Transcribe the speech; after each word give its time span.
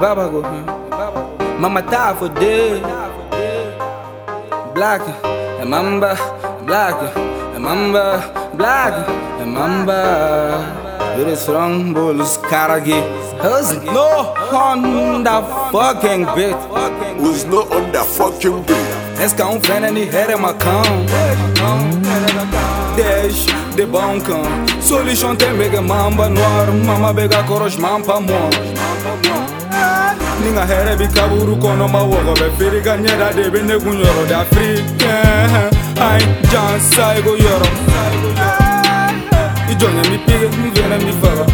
baba 0.00 0.28
go 0.30 0.42
Mama 1.58 1.82
die 1.82 2.14
for 2.14 2.28
day. 2.28 2.80
Black 4.74 5.02
mamba 5.66 6.14
Black 6.64 6.96
mamba 7.58 8.22
Black 8.56 9.08
mamba. 9.44 10.86
It 11.18 11.26
is 11.26 11.40
strong 11.40 11.92
bulls 11.92 12.38
karagi 12.38 13.02
Who's 13.42 13.72
no 13.82 14.34
on 14.54 15.24
the 15.24 15.42
fucking 15.72 16.26
bit 16.36 16.54
Who's 17.18 17.44
not 17.44 17.72
on 17.72 17.90
the 17.90 18.04
fucking 18.04 18.62
beat? 18.62 18.86
Esse 19.18 19.42
um 19.42 19.58
vendo 19.58 19.90
ni 19.90 20.04
here 20.04 20.36
macão 20.36 20.82
Deixa 22.94 23.50
de 23.74 23.84
bom 23.84 24.20
cão 24.20 24.42
Solution 24.80 25.34
tem 25.34 25.56
bega 25.56 25.82
mamba 25.82 26.28
noir. 26.28 26.68
Mama 26.86 27.12
bega 27.12 27.42
coros 27.44 27.76
mampa 27.76 28.20
mo 28.20 29.57
ninga 30.42 30.64
hɛrɛ 30.70 30.96
bi 30.98 31.06
kaburu 31.08 31.54
kɔnɔ 31.62 31.86
ma 31.90 32.00
wɔgɔ 32.10 32.32
bɛ 32.40 32.48
feere 32.58 32.80
ka 32.82 32.96
ɲɛda 32.96 33.28
de 33.36 33.50
be 33.50 33.60
ne 33.62 33.74
kun 33.78 33.96
yɔrɔ 34.02 34.28
da 34.28 34.38
afirikɛn 34.42 35.70
ai 36.00 36.20
jan 36.50 36.80
saigo 36.92 37.32
yɔrɔ 37.36 37.68
i 39.70 39.74
jɔnɲɛ 39.80 40.02
mi 40.10 40.18
pege 40.26 40.46
n 40.48 40.70
fɛnɛ 40.74 40.96
mi 41.04 41.12
faga 41.20 41.44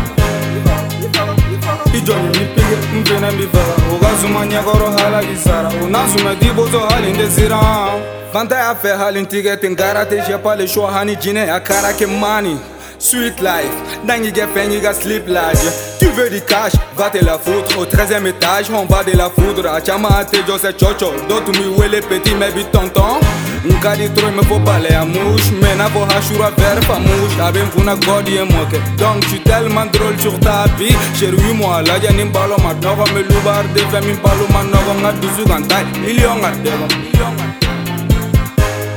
i 1.96 1.98
jɔnɲɛ 2.06 2.30
mi 2.38 2.44
pege 2.54 2.76
n 2.94 3.04
fɛnɛ 3.04 3.28
mi 3.38 3.46
faga 3.52 3.74
o 3.92 3.94
ka 4.02 4.10
suma 4.20 4.40
ɲɛkɔrɔ 4.50 4.88
halaki 4.98 5.36
sara 5.36 5.68
o 5.82 5.86
n'a 5.88 6.00
sumɛ 6.12 6.38
t'i 6.40 6.50
bosɔ 6.56 6.80
hali 6.90 7.08
n 7.12 7.16
tɛ 7.16 7.26
siran 7.36 8.00
fantaya 8.32 8.74
fɛ 8.74 8.96
hali 8.98 9.20
n 9.20 9.26
tigɛ 9.26 9.60
ten 9.60 9.74
karate 9.74 10.20
jɛ 10.26 10.42
pale 10.42 10.66
suwa 10.66 10.90
hani 10.92 11.16
jinɛ 11.16 11.46
ya 11.46 11.58
kara 11.60 11.92
kɛ 11.92 12.06
maani 12.06 12.73
Sweet 12.98 13.40
life, 13.40 13.74
dangi 14.06 14.32
get 14.32 14.48
fengi 14.54 14.80
ga 14.80 14.92
sleep 14.92 15.28
large 15.28 15.58
Tu 15.98 16.06
veux 16.06 16.30
du 16.30 16.40
cash, 16.40 16.72
va 16.96 17.10
te 17.10 17.22
la 17.24 17.38
foutre. 17.38 17.78
Au 17.78 17.84
13e 17.84 18.26
étage, 18.26 18.66
on 18.70 18.86
va 18.86 19.02
de 19.04 19.16
la 19.16 19.28
foudre. 19.30 19.66
Achama 19.68 20.24
te 20.24 20.38
jo 20.46 20.56
se 20.58 20.72
chocho 20.72 21.12
D'autres 21.28 21.52
mi 21.58 21.66
wele 21.76 22.00
petit 22.00 22.34
mais 22.34 22.50
bi 22.52 22.64
tonton. 22.72 23.20
Nka 23.64 23.96
di 23.96 24.08
trop 24.10 24.30
me 24.30 24.64
parler 24.64 24.94
à 24.94 25.04
mouche 25.04 25.50
Mais 25.60 25.74
n'a 25.74 25.88
pas 25.88 26.06
hachura 26.14 26.50
vers 26.58 26.80
pas 26.80 26.98
mouche 26.98 27.38
Abem 27.40 27.66
funa 27.70 27.94
god 27.96 28.28
ye 28.28 28.40
moke 28.40 28.78
Donc 28.98 29.26
tu 29.28 29.40
tellement 29.40 29.86
drôle 29.86 30.18
sur 30.20 30.38
ta 30.40 30.66
vie. 30.78 30.94
Chérie 31.18 31.54
moi 31.54 31.80
la 31.82 31.98
ja 31.98 32.12
nim 32.12 32.30
balo 32.30 32.56
ma 32.62 32.74
nogo 32.74 33.04
me 33.14 33.22
lubar 33.22 33.64
de 33.74 33.80
fe 33.80 34.06
min 34.06 34.16
balo 34.22 34.46
ma 34.52 34.62
nogo 34.64 35.00
nga 35.00 35.12
dusu 35.12 35.48
gantai 35.48 35.84
Million 36.02 36.36
nga 36.40 36.50
dego 36.62 37.63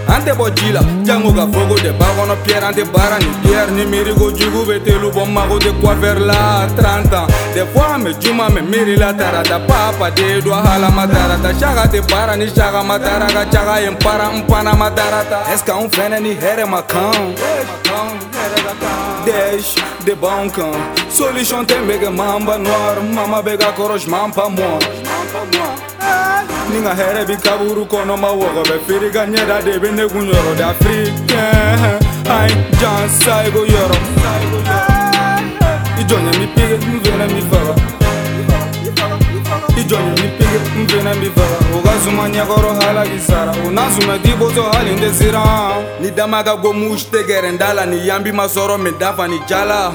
ante 0.07 0.33
bo 0.37 0.49
jila 0.49 0.81
jango 1.03 1.31
ka 1.33 1.45
fogo 1.53 1.75
de 1.75 1.91
ba 1.99 2.05
kɔnɔ 2.15 2.35
pierre 2.43 2.65
ante 2.65 2.83
baara 2.93 3.17
ni 3.19 3.29
pierre 3.43 3.71
ni 3.71 3.85
miiri 3.85 4.13
ko 4.13 4.31
jugu 4.31 4.65
be 4.67 4.79
telu 4.79 5.11
bɔ 5.11 5.25
mago 5.31 5.57
te 5.59 5.71
coiffeur 5.81 6.19
la 6.19 6.67
30 6.75 7.13
ans. 7.13 7.27
Des 7.53 7.65
fois 7.73 7.95
an 7.95 8.03
be 8.03 8.13
juma 8.19 8.47
mɛ 8.49 8.61
miiri 8.61 8.95
la 8.97 9.13
tarata 9.13 9.59
papa 9.67 10.11
de 10.11 10.41
do 10.41 10.51
halama 10.51 11.07
tarata 11.07 11.53
saka 11.59 11.87
te 11.87 11.99
baara 12.01 12.35
ni 12.37 12.47
saka 12.49 12.83
ma 12.83 12.97
tara 12.97 13.27
ka 13.27 13.45
caga 13.45 13.81
ye 13.81 13.89
n 13.89 13.97
para 13.97 14.29
n 14.31 14.43
panama 14.47 14.89
tarata 14.91 15.39
est 15.51 15.57
ce 15.59 15.63
que 15.63 15.71
anw 15.71 15.89
fɛnɛ 15.89 16.21
ni 16.21 16.35
hɛrɛ 16.35 16.65
ma 16.67 16.81
kan 16.81 17.35
Desh 19.25 19.75
de 20.05 20.13
bancan 20.15 20.71
Solution 21.09 21.65
tem 21.65 21.85
bege 21.85 22.09
mamba 22.09 22.57
noir. 22.57 23.01
Mama 23.13 23.41
bega 23.43 23.73
koros 23.73 24.05
mampa 24.07 24.47
mor 24.49 24.79
ni 26.71 26.79
ŋa 26.85 26.93
hɛrɛ 26.99 27.25
bi 27.27 27.35
kaburu 27.37 27.83
kɔnɔ 27.91 28.15
ma 28.17 28.29
wɔgɔ 28.39 28.61
bɛ 28.69 28.75
feere 28.87 29.09
ka 29.11 29.25
ɲɛda 29.25 29.63
de 29.65 29.79
be 29.79 29.91
ne 29.91 30.07
kun 30.07 30.25
yɔrɔ 30.31 30.55
da 30.57 30.69
afirikɛn 30.71 31.99
ai 32.29 32.49
jan 32.79 33.09
saigo 33.21 33.61
yɔrɔ 33.65 33.97
i 35.99 36.03
jɔnya 36.09 36.31
mi 36.39 36.47
pege 36.55 36.75
n 36.77 36.99
fɛnɛ 37.03 37.25
mi 37.33 37.41
faga 37.49 37.73
i 39.79 39.83
jɔnya 39.89 40.13
mi 40.21 40.27
pege 40.37 40.59
n 40.75 40.87
fɛnɛ 40.87 41.11
mi 41.19 41.29
faga 41.35 41.57
o 41.75 41.81
ka 41.81 41.93
suma 42.03 42.23
ɲɛkɔrɔ 42.27 42.71
hala 42.81 43.03
ki 43.03 43.19
sara 43.19 43.51
o 43.65 43.69
n'a 43.71 43.83
sumɛ 43.95 44.21
t'i 44.23 44.31
bosɔ 44.39 44.63
hali 44.73 44.91
n 44.95 44.99
tɛ 44.99 45.09
siran 45.13 45.83
ni 46.01 46.11
dama 46.11 46.43
ka 46.43 46.55
go 46.55 46.73
mush 46.73 47.05
tɛ 47.11 47.23
gɛrɛn 47.27 47.57
da 47.57 47.73
la 47.73 47.85
ni 47.85 47.97
yanbi 48.07 48.31
ma 48.33 48.45
sɔrɔ 48.47 48.77
min 48.79 48.93
dafa 48.99 49.27
ni 49.27 49.39
jala 49.47 49.93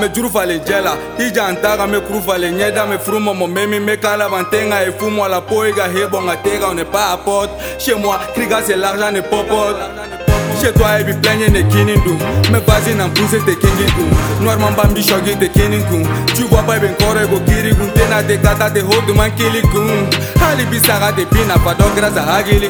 me 0.00 0.08
juru 0.14 0.28
falen 0.28 0.60
jɛla 0.64 0.92
i 1.18 1.30
jan 1.32 1.56
ta 1.62 1.76
ka 1.76 1.86
me 1.86 2.00
kuru 2.00 2.20
falen 2.20 2.58
ɲɛda 2.58 2.88
me 2.88 2.98
furu 2.98 3.18
mɔmɔ 3.18 3.46
me 3.54 3.66
min 3.66 3.84
me 3.84 3.96
kala 3.96 4.28
ban 4.28 4.44
te 4.50 4.64
nga 4.66 4.82
e 4.82 4.90
fu 4.98 5.10
moi 5.10 5.28
la 5.28 5.40
po 5.40 5.62
i 5.64 5.72
ka 5.72 5.88
he 5.88 6.06
bon 6.06 6.22
nga 6.24 6.36
te 6.36 6.58
ka 6.58 6.74
n'est 6.74 6.84
pas 6.84 7.12
à 7.12 7.16
porte. 7.16 7.50
Chez 7.78 7.94
moi 7.94 8.18
kriga 8.34 8.60
c'est 8.64 8.76
l'argent 8.76 9.10
ne 9.12 9.20
popote 9.20 9.76
Chez 10.60 10.72
toi, 10.72 11.00
et 11.00 11.04
puis 11.04 11.14
plaigne 11.14 11.50
ne 11.50 11.62
kini 11.72 11.94
du 11.94 12.12
Mais 12.52 12.60
vas-y, 12.66 12.94
n'en 12.94 13.08
pousse 13.08 13.30
te 13.30 13.50
kingi 13.50 13.86
du 13.96 14.44
Noirement 14.44 14.72
bambi 14.72 15.02
shogi 15.02 15.34
te 15.36 15.46
kini 15.46 15.78
gun 15.78 16.02
Tu 16.34 16.42
vois 16.44 16.62
pas, 16.62 16.78
ben 16.78 16.94
kore 16.98 17.26
go 17.30 17.40
kiri 17.46 17.70
gun 17.70 17.88
Tena 17.94 18.22
te 18.22 18.36
kata 18.36 18.70
te 18.70 18.80
hold 18.80 19.08
man 19.16 19.30
kili 19.36 19.62
gun 19.72 19.88
Hali 20.38 20.64
bisara 20.66 21.12
te 21.12 21.24
pina 21.24 21.54
pa 21.64 21.72
do 21.72 21.84
grasa 21.96 22.22
hagili 22.22 22.68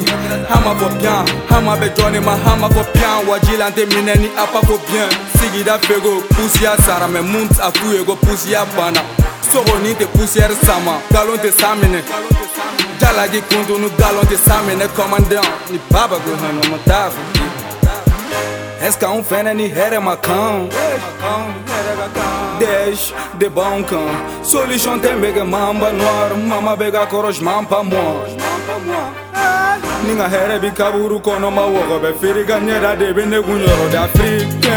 Hama 0.49 0.73
fo 0.75 0.87
bien, 0.99 1.25
hama 1.49 1.75
be 1.75 1.91
joni 1.97 2.19
ma 2.19 2.37
hama 2.45 2.69
fo 2.69 2.83
bien. 2.93 3.27
Wajila 3.27 3.71
te 3.71 3.85
mineni 3.85 4.29
apa 4.37 4.65
fo 4.65 4.79
bien. 4.87 5.09
Sigida 5.37 5.77
fego, 5.79 6.21
pusia 6.29 6.77
sara 6.85 7.07
Me 7.07 7.21
munt 7.21 7.59
a 7.61 7.71
kuye 7.71 8.05
go 8.05 8.15
pusia 8.15 8.65
bana. 8.77 9.01
Sogo 9.51 9.77
ni 9.83 9.93
te 9.95 10.05
poussière 10.05 10.55
sama. 10.65 11.01
Galon 11.11 11.37
te 11.37 11.51
samine. 11.51 12.03
Jalagi 12.99 13.41
kundu 13.49 13.79
nu 13.79 13.89
galon 13.97 14.25
te 14.27 14.37
samine. 14.37 14.87
Commandant, 14.95 15.47
ni 15.71 15.79
baba 15.89 16.17
go 16.19 16.31
hana 16.41 16.61
matafu 16.69 17.19
Eska 18.83 19.09
um 19.11 19.23
fene 19.23 19.53
ni 19.53 19.67
here 19.67 19.99
macão 19.99 20.67
Deixa 22.59 23.13
de 23.37 23.49
cão. 23.49 24.05
Solution 24.43 24.99
tem 24.99 25.19
bega 25.19 25.43
mamba 25.45 25.91
noir 25.91 26.35
Mama 26.37 26.75
bega 26.75 27.05
coros 27.07 27.39
mampa 27.39 27.83
mo. 27.83 28.23
Ninga 30.05 30.27
here 30.29 30.59
bi 30.59 30.71
kaburu 30.71 31.19
kono 31.19 31.51
ma 31.51 31.61
wogo 31.65 31.99
be 31.99 32.13
firi 32.13 32.43
ga 32.43 32.59
nyera 32.59 32.95
de 32.97 33.13
be 33.13 33.25
ne 33.25 33.41
gunyoro 33.41 33.89
da 33.91 34.03
Afrique 34.03 34.69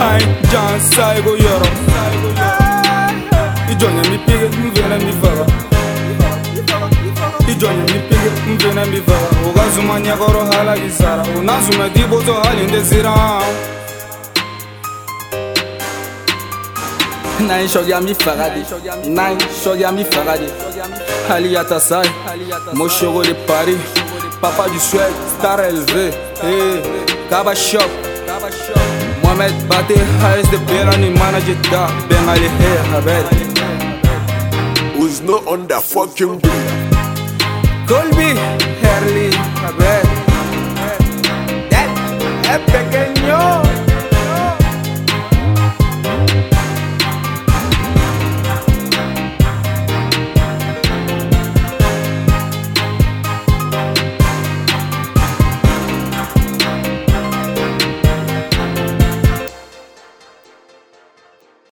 Ai 0.00 0.20
jan 0.50 0.80
sai 0.80 1.20
go 1.22 1.34
yoro. 1.34 1.68
Ijonya 3.70 4.02
mi 4.10 4.18
pige 4.18 4.48
mvena 4.48 4.98
mi 4.98 5.12
faga 5.20 5.46
ijonye 7.58 7.82
mipige 7.82 8.30
mvena 8.54 8.86
mbivala 8.86 9.26
ukazuma 9.50 10.00
nyakoro 10.00 10.44
hala 10.44 10.78
kisara 10.78 11.24
unazuma 11.38 11.90
tibozo 11.90 12.34
hali 12.34 12.62
ndezira 12.66 13.14
Nine 17.40 17.68
shog 17.68 17.88
ya 17.88 18.00
mi 18.00 18.14
farade 18.14 18.62
Nine 19.04 19.38
shog 19.64 19.80
ya 19.80 19.92
mi 19.92 20.04
farade 20.04 20.44
Ali 21.30 21.54
Yatasai 21.54 22.10
Moshogo 22.74 23.22
de 23.24 23.34
Paris 23.34 23.78
Papa 24.40 24.68
du 24.68 24.78
Suède 24.78 25.14
Star 25.38 25.60
élevé 25.60 26.06
eh, 26.08 26.12
hey, 26.42 26.82
Kaba 27.30 27.54
Shop. 27.54 27.90
Mohamed 29.22 29.52
Bate 29.68 29.96
Hayes 30.22 30.48
de 30.50 30.56
Belani 30.58 31.10
Manager 31.10 31.56
da. 31.72 31.88
Ben 32.08 32.28
Ali 32.28 32.48
Hey 32.58 32.96
Abed. 32.96 33.26
Who's 34.96 35.20
not 35.22 35.46
on 35.46 35.66
the 35.66 35.80
fucking 35.80 36.38
beat? 36.38 36.77